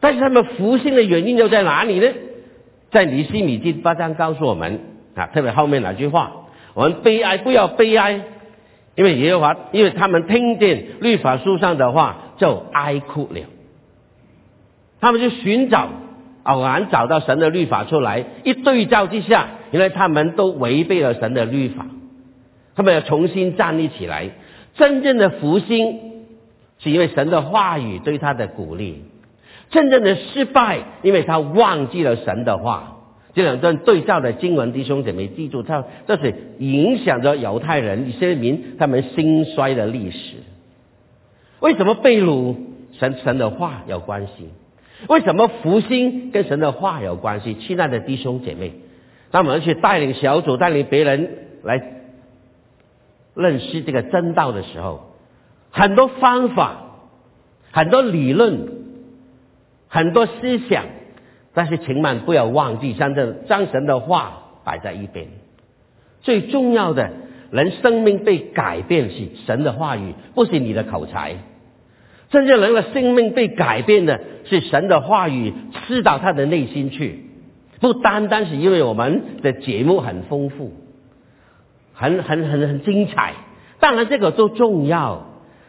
[0.00, 2.08] 但是他们复兴的原因又在哪里呢？
[2.90, 4.80] 在尼西米记八章告诉我们
[5.14, 8.20] 啊，特别后面那句话，我们悲哀不要悲哀，
[8.94, 13.40] 因为耶和华，因为他们听见律法书上的话就哀哭了。
[15.00, 15.88] 他们就寻找，
[16.44, 21.86] 偶然找到神的律法出来，一对照之下，原来他们都违背了神的律法，
[22.74, 24.30] 他们要重新站立起来。
[24.76, 25.98] 真正的复兴
[26.78, 29.04] 是因为神的话语对他的鼓励。
[29.70, 32.94] 真正的失败，因为他忘记了神的话。
[33.34, 40.36] 这两段对照的经文，弟兄姐妹记住，他这是影响着犹太人、以色列民他们兴衰的历史。
[41.60, 42.56] 为什么被掳？
[42.98, 44.48] 神神的话有关系。
[45.08, 47.54] 为什么复兴跟神的话有关系？
[47.54, 48.72] 亲爱的弟兄姐妹，
[49.30, 51.30] 当我们去带领小组、带领别人
[51.62, 51.80] 来
[53.34, 55.12] 认识这个真道的时候，
[55.70, 56.78] 很多方法、
[57.70, 58.77] 很多理论。
[59.88, 60.84] 很多思想，
[61.54, 65.26] 但是请万不要忘记，将这将神的话摆在一边。
[66.20, 67.10] 最重要的，
[67.50, 71.36] 人生命被改变是神的话语，不是你的口才。
[72.28, 77.24] 真正人的生命被改变的是神的话语刺到他的内心去，
[77.80, 80.74] 不单单是因为我们的节目很丰富，
[81.94, 83.32] 很很很很精彩。
[83.80, 85.28] 当然这个都重要，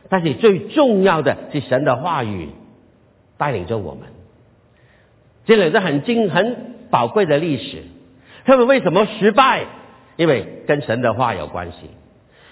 [0.10, 2.50] 但是最重要的是神的话语。
[3.40, 4.10] 带领着我们，
[5.46, 7.84] 这两个很精很宝贵的历史。
[8.46, 9.66] 他们为什么失败？
[10.18, 11.78] 因为跟神的话有关系。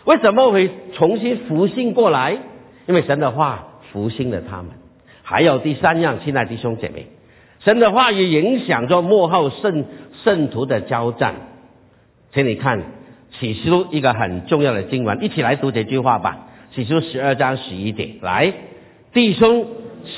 [0.06, 2.38] 为什么会重新复兴过来？
[2.88, 4.68] 因为神的话复兴了他们。
[5.24, 7.08] 还有第三样，亲爱弟兄姐妹，
[7.60, 9.84] 神的话语影响着幕后圣
[10.24, 11.36] 圣徒的交战。
[12.32, 12.82] 请你看
[13.38, 16.48] 启示录一个很重要的经文，一起来读这句话吧。
[16.74, 18.54] 启示录十二章十一点，来，
[19.12, 19.68] 弟兄。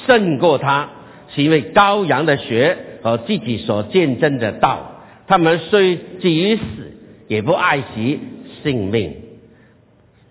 [0.05, 0.89] 胜过他，
[1.29, 5.01] 是因为羔羊的血和自己所见证的道。
[5.27, 6.63] 他们虽至于死，
[7.27, 8.19] 也不爱惜
[8.63, 9.15] 性命。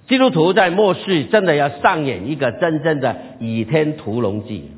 [0.09, 4.71] 基督徒在末世真的要上演一个真正的倚天屠龙记。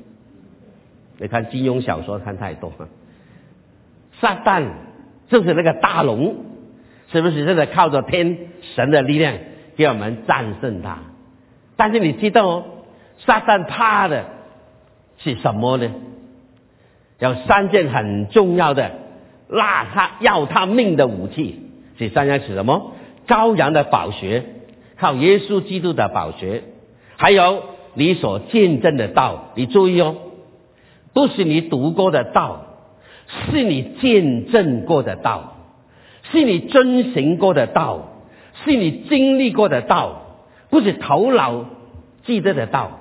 [1.19, 2.73] 你看金庸小说看太多，
[4.21, 4.65] 撒旦
[5.29, 6.35] 就是那个大龙，
[7.13, 8.37] 是不是真的靠着天
[8.75, 9.35] 神的力量
[9.77, 10.99] 给我们战胜他？
[11.77, 12.65] 但是你知道哦，
[13.19, 14.25] 撒旦怕的
[15.23, 15.91] 是什么呢？
[17.19, 18.93] 有三件很重要的，
[19.49, 21.61] 拉他要他命的武器，
[21.99, 22.93] 这三样是什么？
[23.27, 24.45] 羔羊的宝血，
[24.97, 26.63] 靠耶稣基督的宝血，
[27.17, 29.51] 还有你所见证的道。
[29.55, 30.17] 你注意哦，
[31.13, 32.63] 不是你读过的道，
[33.51, 35.57] 是你见证过的道，
[36.33, 38.09] 是你遵循过的道，
[38.65, 40.23] 是你经历过的道，
[40.71, 41.67] 不是头脑
[42.25, 43.00] 记得的道。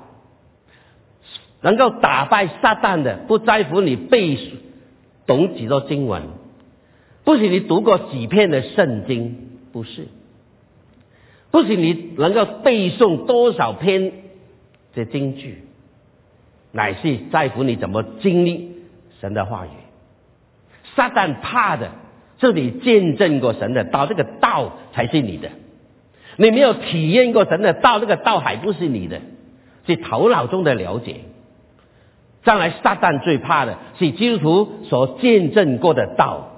[1.61, 4.37] 能够打败撒旦的，不在乎你背
[5.25, 6.23] 懂几多经文，
[7.23, 10.07] 不是你读过几篇的圣经，不是，
[11.51, 14.11] 不是你能够背诵多少篇
[14.95, 15.63] 的经句，
[16.71, 18.71] 乃是在乎你怎么经历
[19.19, 19.69] 神的话语。
[20.95, 21.91] 撒旦怕的，
[22.39, 25.49] 是你见证过神的道，这个道才是你的。
[26.37, 29.21] 你没有体验过神的道，这个道还不是你的，
[29.85, 31.17] 是头脑中的了解。
[32.43, 36.51] 将来撒旦最怕的是基督徒所见证过的道，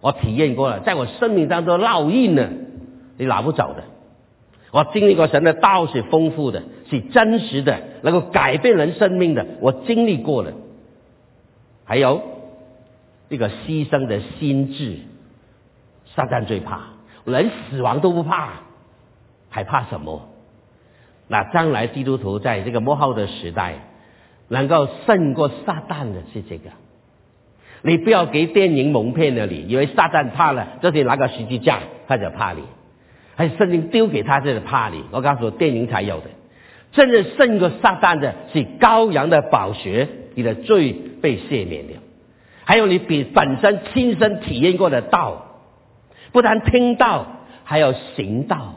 [0.00, 2.48] 我体验过了，在我生命当中烙印了，
[3.18, 3.84] 你拿不走的。
[4.72, 10.52] 我经历过神的道是丰富的，是真实的，能够改变人生命的，我经历过了。
[11.84, 12.22] 还有
[13.28, 14.98] 这个牺牲的心智，
[16.14, 16.80] 撒旦最怕，
[17.24, 18.60] 人死亡都不怕，
[19.50, 20.28] 还怕什么？
[21.28, 23.74] 那将来基督徒在这个末后的时代。
[24.52, 26.70] 能够胜过撒旦的是这个，
[27.82, 32.64] 你不要给电影蒙骗了你，以为撒旦怕了，就是拿个十字架他就怕你，
[33.36, 35.04] 还圣经丢给他就是怕你。
[35.12, 36.24] 我告诉你，电影才有的，
[36.90, 41.92] 真正胜过撒旦的是羔羊的宝血，你的罪被赦免了。
[42.64, 45.46] 还有你比本身亲身体验过的道，
[46.32, 47.24] 不但听到，
[47.62, 48.74] 还有行道，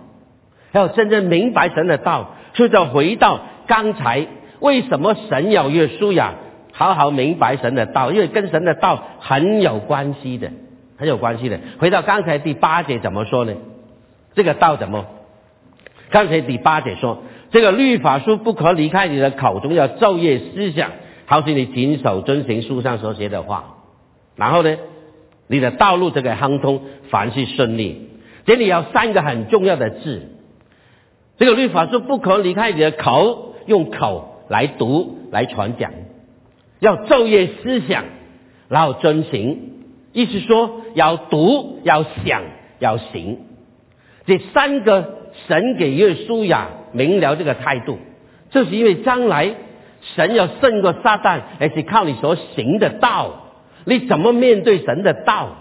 [0.71, 4.27] 还有真正明白神的道，所以就回到刚才。
[4.63, 6.35] 为什么神要约书亚
[6.71, 8.13] 好好明白神的道？
[8.13, 10.51] 因为跟神的道很有关系的，
[10.97, 11.59] 很有关系的。
[11.79, 13.53] 回到刚才第八节怎么说呢？
[14.35, 15.05] 这个道怎么？
[16.09, 20.91] 刚才第八节说，这个律法书不可离开你的口中，要昼夜思想，
[21.25, 23.75] 好使你谨守遵行书上所写的话。
[24.37, 24.77] 然后呢，
[25.47, 28.09] 你的道路这个亨通，凡事顺利。
[28.45, 30.29] 这里有三个很重要的字，
[31.37, 34.29] 这个律法书不可离开你的口，用口。
[34.53, 35.91] 来读来传讲，
[36.79, 38.03] 要昼夜思想，
[38.69, 39.71] 然后遵行。
[40.11, 42.43] 意思说，要读，要想，
[42.77, 43.39] 要行。
[44.27, 47.97] 这三个神给约书亚明了这个态度，
[48.51, 49.55] 就是因为将来
[50.15, 53.49] 神要胜过撒旦，而是靠你所行的道。
[53.85, 55.55] 你怎么面对神的道？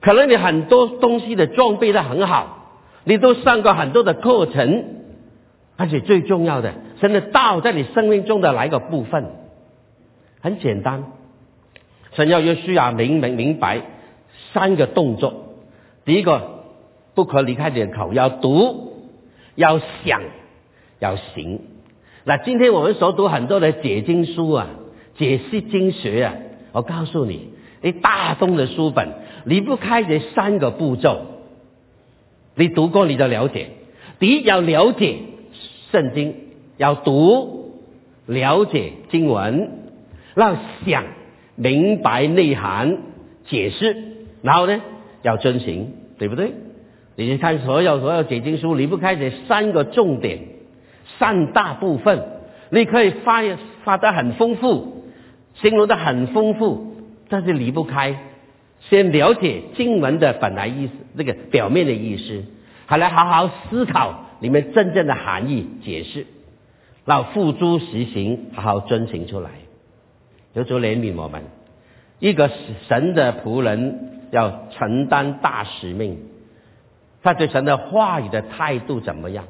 [0.00, 4.84] 可能你很多东西的装备的很好，你都上过很多的课程，
[5.76, 6.74] 而且最重要的。
[7.04, 9.26] 神的道在你生命中的哪一个部分？
[10.40, 11.04] 很简单，
[12.12, 13.82] 神要约书亚明明明白
[14.54, 15.58] 三个动作。
[16.06, 16.64] 第一个，
[17.14, 18.94] 不可离开你的口，要读，
[19.54, 20.22] 要想，
[20.98, 21.60] 要行。
[22.24, 24.70] 那今天我们所读很多的解经书啊，
[25.18, 26.34] 解释经学啊，
[26.72, 27.50] 我告诉你，
[27.82, 29.10] 你大东的书本
[29.44, 31.20] 离不开这三个步骤。
[32.54, 33.72] 你读过你就了解。
[34.18, 35.18] 第一要了解
[35.92, 36.43] 圣经。
[36.76, 37.80] 要读、
[38.26, 39.70] 了解经文，
[40.34, 40.56] 让
[40.86, 41.04] 想
[41.56, 42.98] 明白内涵、
[43.46, 43.96] 解释，
[44.42, 44.80] 然后呢，
[45.22, 46.52] 要遵循，对不对？
[47.16, 50.40] 你去看所有所有解经书离不开这三个重点、
[51.18, 52.22] 三大部分，
[52.70, 53.42] 你可以发
[53.84, 55.04] 发得很丰富，
[55.54, 56.96] 形容的很丰富，
[57.28, 58.16] 但是离不开
[58.80, 62.42] 先了解经文的本来意思，那个表面的意思，
[62.86, 66.26] 还来好好思考里面真正的含义、解释。
[67.04, 69.50] 让付诸实行，好好遵行出来。
[70.54, 71.42] 求主怜悯我们，
[72.18, 72.50] 一个
[72.88, 76.18] 神的仆人要承担大使命，
[77.22, 79.44] 他对神的话语的态度怎么样？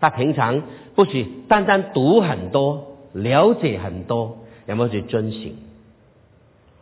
[0.00, 0.62] 他平常
[0.94, 5.56] 不许单单读很多，了解很多，有没有去遵行？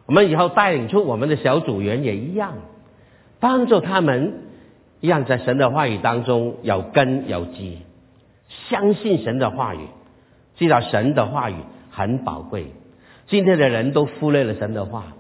[0.07, 2.55] 我们以后带领出我们的小组员也一样，
[3.41, 4.45] 帮助他们
[5.01, 7.79] 一样在神的话语当中有根有基。
[8.69, 9.81] 相信神的话语，
[10.57, 11.55] 知道神的话语
[11.91, 12.67] 很宝贵。
[13.27, 15.13] 今天的人都忽略了神的话，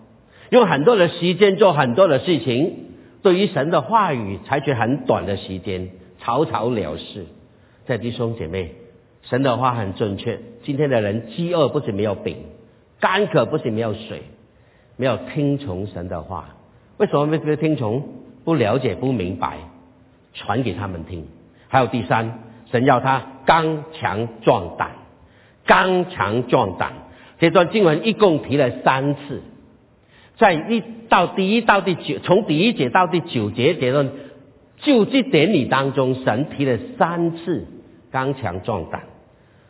[0.50, 2.86] 用很多的时间做很多的事情，
[3.22, 7.26] 对于神的话语采取很短的时间，草草了事。
[7.86, 8.74] 在弟兄姐妹，
[9.22, 10.40] 神的话很准确。
[10.62, 12.36] 今天的人饥饿不是没有饼，
[13.00, 14.22] 干渴不是没有水，
[14.96, 16.56] 没有听从神的话。
[16.96, 18.08] 为什么没有听从？
[18.44, 19.58] 不了解、不明白，
[20.32, 21.26] 传给他们听。
[21.68, 22.38] 还有第三，
[22.70, 24.90] 神要他刚强壮胆，
[25.66, 26.92] 刚强壮胆。
[27.38, 29.42] 这段经文一共提了三次，
[30.36, 34.10] 在一到第一到第九，从第一节到第九节结论，
[34.78, 37.66] 就这典礼当中，神提了三次
[38.10, 39.02] 刚强壮胆。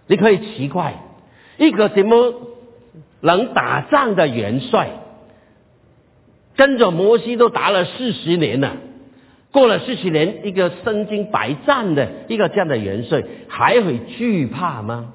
[0.07, 0.95] 你可以奇怪，
[1.59, 2.35] 一个什么
[3.21, 4.91] 能打仗的元帅？
[6.57, 8.79] 跟着摩西都打了四十年了，
[9.53, 15.13] 过了四十年，一个身经百战的一个这样的元帅，还会惧怕吗？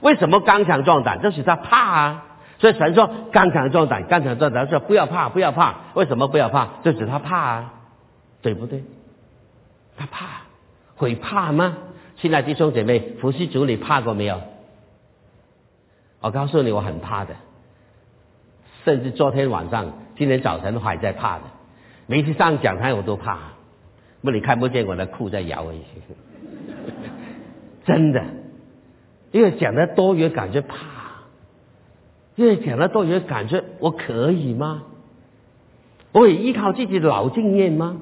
[0.00, 1.20] 为什么刚强壮胆？
[1.20, 2.24] 就是他怕啊！
[2.58, 5.74] 所以神说刚强壮胆，刚强壮胆说不要怕，不要怕。
[5.94, 6.68] 为什么不要怕？
[6.84, 7.74] 就是他怕啊，
[8.42, 8.84] 对不对？
[9.96, 10.42] 他怕，
[10.96, 11.76] 会怕吗？
[12.16, 14.40] 亲爱的弟兄姐妹，伏羲族你怕过没有？
[16.20, 17.34] 我告诉你，我很怕的，
[18.84, 19.92] 甚至昨天晚上。
[20.16, 21.44] 今天早晨都还在怕的，
[22.10, 23.38] 每次上讲台我都怕，
[24.22, 25.82] 不你看不见我的裤在摇而已，
[27.84, 28.24] 真的，
[29.30, 30.74] 因为讲的多越感觉怕，
[32.34, 34.84] 因为讲的多越感觉我可以吗？
[36.12, 38.00] 我会依靠自己的老经验吗？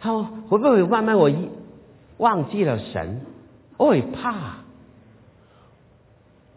[0.00, 1.48] 他会不会慢慢我一
[2.18, 3.20] 忘记了神？
[3.76, 4.56] 我也怕，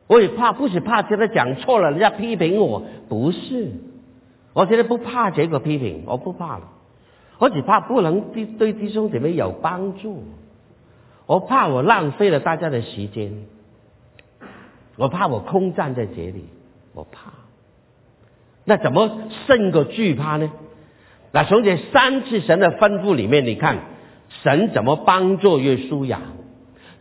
[0.07, 3.71] 我也怕，不是怕觉得讲错了，人家批评我，不是。
[4.53, 6.63] 我现在不怕这个批评，我不怕了，
[7.39, 10.23] 我只怕不能对对弟兄姐妹有帮助，
[11.25, 13.31] 我怕我浪费了大家的时间，
[14.95, 16.45] 我怕我空站在这里，
[16.93, 17.31] 我怕。
[18.65, 20.51] 那怎么胜过惧怕呢？
[21.31, 23.79] 那从这三次神的吩咐里面，你看
[24.43, 26.21] 神怎么帮助约书亚，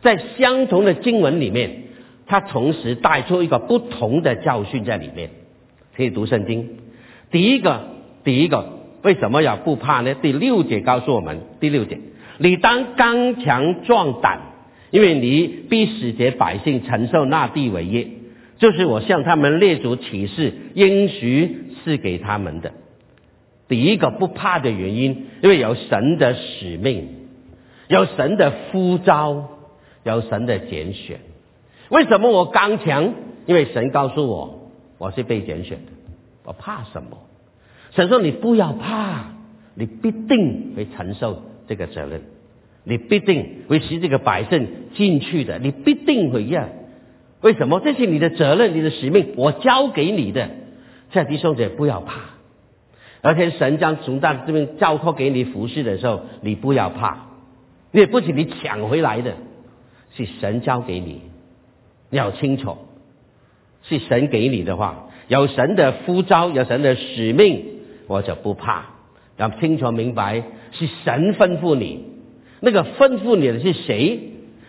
[0.01, 1.83] 在相同的经文里面，
[2.25, 5.31] 他同时带出一个不同的教训在里面，
[5.95, 6.77] 可以读圣经。
[7.31, 7.87] 第一个，
[8.23, 8.76] 第一个，
[9.07, 10.15] 为什么要不怕呢？
[10.15, 11.97] 第六节告诉我们，第六节，
[12.39, 14.41] 你当刚强壮胆，
[14.91, 18.09] 因为你必使这百姓承受那地为业，
[18.57, 22.73] 就是我向他们列祖启示应许赐给他们的。
[23.69, 27.07] 第一个不怕的原因，因为有神的使命，
[27.87, 29.47] 有神的呼召，
[30.03, 31.21] 有神的拣选。
[31.87, 33.13] 为什么我刚强？
[33.45, 35.93] 因为神告诉我，我是被拣选的。
[36.43, 37.17] 我怕什么？
[37.97, 39.33] 神说：“你不要怕，
[39.73, 42.21] 你必定会承受这个责任，
[42.83, 46.69] 你必定会使这个百姓进去的，你必定会要。
[47.41, 47.79] 为什么？
[47.79, 50.47] 这是你的责任，你的使命，我交给你的。
[51.11, 52.21] 在弟兄姐不要怕，
[53.21, 57.29] 而且神将从大这边交托给你服侍的时候，你不要怕，
[57.91, 59.33] 你也不是你抢回来的，
[60.15, 61.21] 是神交给你，
[62.11, 62.77] 你要清楚，
[63.81, 67.65] 是神给你的话。”有神的呼召，有神的使命，
[68.07, 68.85] 我就不怕。
[69.37, 70.41] 要清楚明白，
[70.71, 72.05] 是神吩咐你，
[72.59, 74.19] 那个吩咐你的是谁？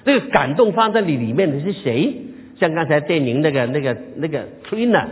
[0.04, 2.14] 那个感动放在你里面的是谁？
[2.60, 5.06] 像刚才电影那个、那个、那个 Trainer，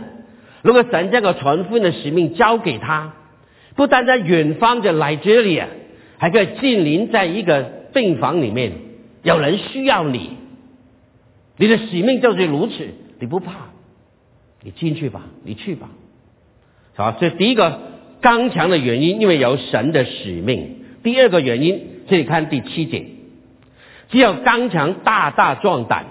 [0.61, 3.13] 如果神这个传福音的使命交给他，
[3.75, 5.61] 不单在远方的来这里，
[6.17, 7.63] 还可以近邻在一个
[7.93, 8.73] 病房里面，
[9.23, 10.31] 有人需要你，
[11.57, 12.87] 你的使命就是如此，
[13.19, 13.53] 你不怕。
[14.63, 15.89] 你进去吧，你去吧，
[16.95, 17.79] 好，这第一个
[18.21, 20.75] 刚强的原因，因为有神的使命。
[21.03, 23.05] 第二个原因，这里看第七节，
[24.09, 26.05] 只有刚强、大大壮胆，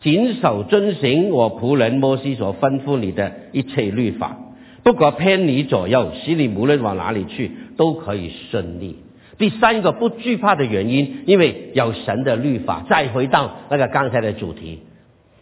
[0.00, 4.38] 谨守遵行我仆人摩西所吩咐你的一切律法，
[4.82, 8.96] 不可偏离左右，使你无论往哪里去都可以顺利。
[9.38, 12.84] 第三个不惧怕的原因，因为有神的律法。
[12.90, 14.80] 再回到那个刚才的主题，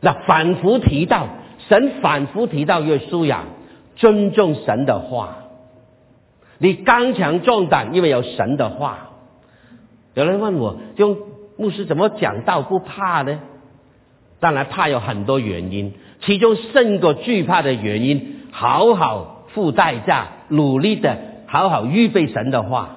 [0.01, 1.29] 那反复提到。
[1.69, 3.45] 神反复提到约书亚
[3.97, 5.39] 尊重神的话，
[6.59, 9.11] 你刚强壮胆，因为有神的话。
[10.15, 11.17] 有人问我，用
[11.57, 13.41] 牧师怎么讲道不怕呢？
[14.41, 22.97] 当然怕有很多原因，其中胜过惧怕的原因，好好付代价，努力的好好预备神的话。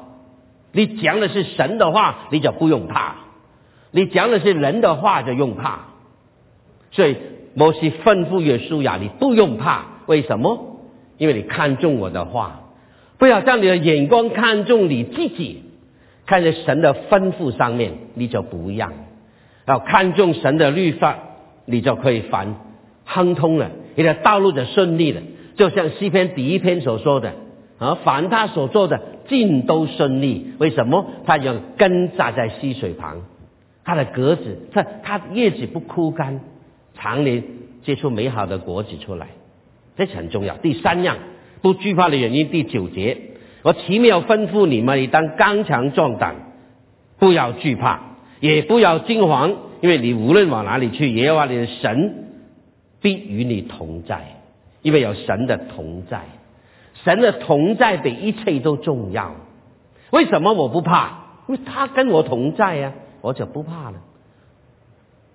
[0.72, 3.16] 你讲的是神的话，你就不用怕；
[3.91, 5.80] 你讲的是人的话，就用怕。
[6.91, 7.18] 所以。
[7.55, 10.78] 摩西吩咐约书亚：“你不用怕，为什么？
[11.18, 12.60] 因为你看中我的话，
[13.20, 15.62] 不要将你的眼光看中你自己，
[16.26, 18.94] 看在神的吩咐上面，你就不一样。
[19.68, 21.20] 要看重神的律法，
[21.66, 22.56] 你就可以凡
[23.06, 25.22] 亨通了，你的道路就顺利了。
[25.56, 27.34] 就像诗篇第一篇所说的
[27.78, 30.54] 啊，凡他所做的尽都顺利。
[30.58, 31.06] 为什么？
[31.26, 33.22] 他有根扎在溪水旁，
[33.84, 36.40] 他的格子，他他叶子不枯干。
[36.96, 37.44] 常年
[37.84, 39.28] 结出美好的果子出来，
[39.98, 40.56] 这很重要。
[40.58, 41.18] 第三样
[41.62, 43.18] 不惧怕的原因，第九节，
[43.64, 46.36] 我奇妙吩咐你们，你当刚强壮胆，
[47.18, 47.99] 不要惧怕，
[48.39, 52.30] 也不要惊惶，因为你无论往哪里去，耶和华你的神
[53.01, 54.38] 必与你同在，
[54.82, 56.22] 因为有神的同在，
[57.03, 59.36] 神的同在比一切都重要。
[60.12, 61.26] 为什么我不怕？
[61.47, 63.95] 因为他跟我同在呀，我就不怕了。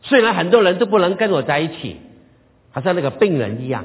[0.03, 1.97] 虽然很多人都不能跟我在一起，
[2.71, 3.85] 好像那个病人一样，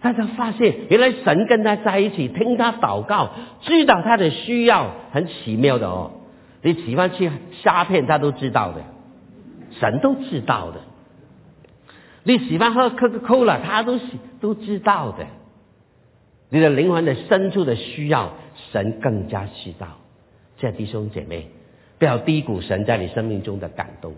[0.00, 3.30] 大家发现原来神跟他在一起，听他祷告，
[3.60, 6.12] 知道他的需要，很奇妙的哦。
[6.62, 7.30] 你喜欢吃
[7.62, 8.82] 虾片，他都知道的，
[9.78, 10.80] 神都知道的。
[12.22, 13.98] 你喜欢喝可可可了，他都
[14.40, 15.26] 都知道的。
[16.50, 18.32] 你的灵魂的深处的需要，
[18.72, 19.98] 神更加知道。
[20.58, 21.48] 这弟兄姐妹，
[21.98, 24.14] 不要低估神在你生命中的感动。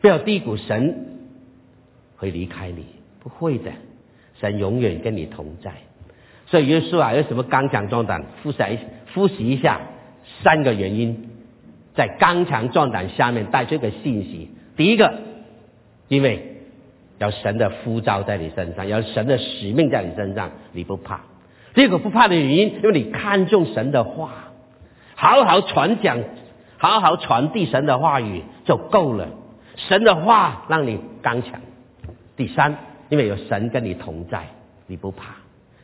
[0.00, 1.06] 不要低估神
[2.16, 2.84] 会离开你，
[3.20, 3.72] 不会的，
[4.40, 5.72] 神永远跟你同在。
[6.46, 8.24] 所以耶稣啊，有什么刚强壮胆？
[8.42, 8.58] 复习
[9.06, 9.80] 复习一下
[10.42, 11.28] 三个原因，
[11.94, 14.50] 在刚强壮胆下面带出一个信息。
[14.76, 15.12] 第一个，
[16.08, 16.56] 因为
[17.18, 21.20] 有神的呼召在你身上，有神的使命在你身上，你不怕。
[21.74, 24.30] 第二个不怕的原因，因为你看重神的话，
[25.14, 26.18] 好好传讲，
[26.78, 29.28] 好好传递神的话语就够了。
[29.76, 31.60] 神的话让你刚强。
[32.36, 32.76] 第三，
[33.10, 34.46] 因为有神跟你同在，
[34.86, 35.34] 你不怕，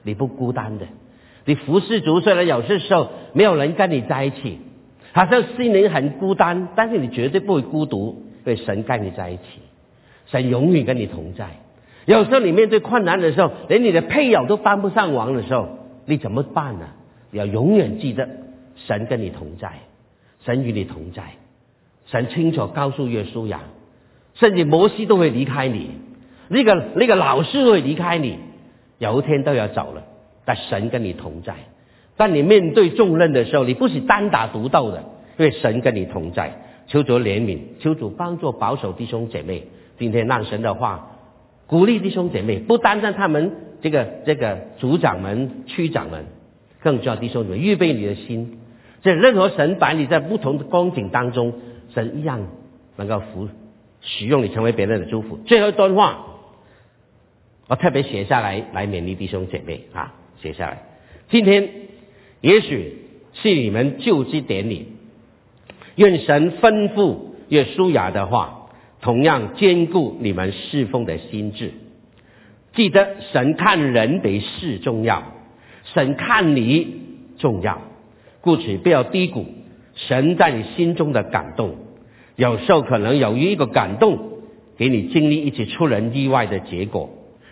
[0.03, 0.87] 你不孤单的。
[1.45, 4.59] 你服侍主，虽然有些时候没有人跟你在一起，
[5.13, 9.43] 好像心灵很孤单，但是你绝对不会孤独，因为神跟你在一起，
[10.27, 11.51] 神永远跟你同在。
[12.05, 15.69] 有时候你面对困难的时候，连你的配偶都帮不上忙的时候，
[16.07, 16.87] 你怎么办呢？
[17.31, 18.29] 你要永远记得，
[18.77, 19.73] 神跟你同在，
[20.45, 21.33] 神与你同在，
[22.07, 23.61] 神清楚告诉耶稣呀。
[24.35, 25.91] 甚至摩西都会离开你，
[26.49, 28.39] 那个那个老师会离开你，
[28.99, 30.03] 有一天都要走了。
[30.45, 31.55] 但神跟你同在，
[32.17, 35.03] 当你面对重任的时候，你不是单打独斗的，
[35.39, 36.53] 因为神跟你同在。
[36.89, 39.65] 求主怜悯，求主帮助保守弟兄姐妹。
[39.99, 41.19] 今天让神的话
[41.67, 46.27] 鼓励弟兄姐妹，不单单他们这个这个组长们、区长们，
[46.81, 48.61] 更重要弟兄姊妹预备你的心。
[49.03, 51.55] 这任何神把你在不同的光景当中，
[51.93, 52.41] 神一样
[52.95, 53.49] 能够服。
[54.01, 55.39] 使用你成为别人的祝福。
[55.47, 56.25] 最后一段话，
[57.69, 60.83] 我特别写下来来勉励弟兄姐妹啊，写下来。
[61.31, 61.69] 今天
[62.41, 62.99] 也许
[63.35, 64.87] 是你们就职典礼，
[65.97, 67.17] 愿神吩咐
[67.49, 68.69] 约书亚的话，
[69.01, 71.73] 同样兼顾你们侍奉的心智。
[72.75, 75.33] 记得神看人比事重要，
[75.93, 77.01] 神看你
[77.39, 77.83] 重要，
[78.43, 79.45] 故此不要低估
[79.95, 81.75] 神在你心中的感动。
[82.37, 84.19] 有时候可能由于一个感动，
[84.77, 87.09] 给你经历一次出人意外的结果，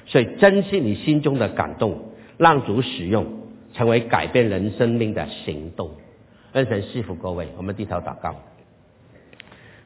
[0.07, 3.26] 所以珍惜你心中的感动，让主使用，
[3.72, 5.90] 成为改变人生命的行动。
[6.52, 8.36] 恩神赐福各位，我们低头祷告。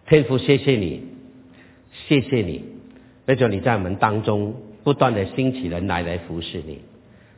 [0.06, 1.02] 天父，谢谢你，
[1.92, 2.64] 谢谢你，
[3.26, 4.54] 为着你在我们当中
[4.84, 6.80] 不断的兴起人来来服侍你，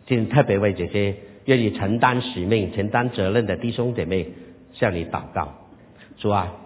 [0.07, 4.27] 今天特别为这些愿意承担使命、承担责任的弟兄姐妹
[4.73, 5.55] 向你祷告，
[6.19, 6.57] 主啊。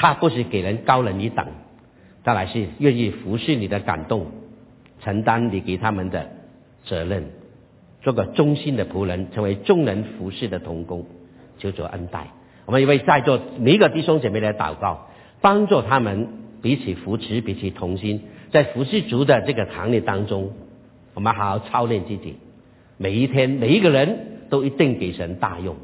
[0.00, 1.44] 他不是给人高人一等，
[2.22, 4.28] 他乃是愿意服侍你的感动，
[5.08, 6.28] 承担你给他们的
[6.84, 7.24] 责任，
[8.02, 11.06] 做个忠心的仆人，成为众人服侍的童工，
[11.56, 12.26] 求主恩待。
[12.66, 15.08] 我们为在座每一个弟兄姐妹来祷告，
[15.40, 16.28] 帮助他们
[16.60, 18.20] 彼此扶持，彼此同心，
[18.52, 20.52] 在服侍族的这个行列当中，
[21.14, 22.36] 我们好好操练自己。
[22.98, 25.76] 每一天，每一个人都一定给神大用，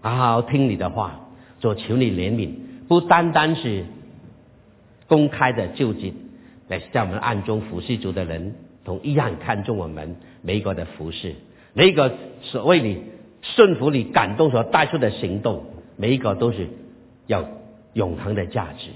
[0.00, 1.28] 好好听你的话，
[1.58, 2.52] 做求你怜悯。
[2.88, 3.84] 不单单是
[5.06, 6.14] 公开的救济，
[6.68, 8.54] 来在我们暗中服侍主的人，
[8.84, 11.34] 同一样看重我们每一个的服侍，
[11.74, 13.02] 每一个所谓你
[13.42, 15.64] 顺服你感动所带出的行动，
[15.96, 16.68] 每一个都是
[17.26, 17.46] 有
[17.92, 18.88] 永恒的价值。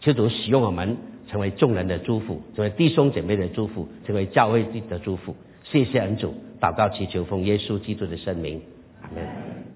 [0.00, 0.96] 求主使用我们，
[1.28, 5.34] 成为众人的祝福，成为弟兄姐妹的祝福，成为教会的祝福。
[5.64, 8.60] 谢谢恩主，祷告祈求奉耶稣基督的圣名，
[9.00, 9.71] 阿门。